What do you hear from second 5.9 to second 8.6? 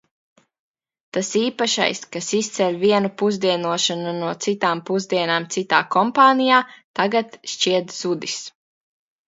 kompānijā, tagad šķiet zudis.